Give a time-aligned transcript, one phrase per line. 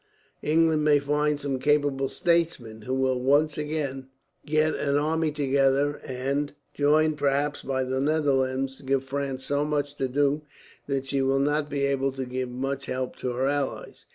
[0.41, 4.07] England may find some capable statesman, who will once again
[4.47, 10.07] get an army together and, joined perhaps by the Netherlands, give France so much to
[10.07, 10.41] do
[10.87, 14.07] that she will not be able to give much help to her allies."